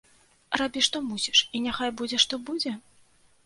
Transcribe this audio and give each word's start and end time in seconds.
Рабі, 0.61 0.83
што 0.87 1.03
мусіш, 1.11 1.39
і 1.45 1.57
няхай 1.67 1.95
будзе, 2.03 2.17
што 2.27 2.43
будзе? 2.51 2.77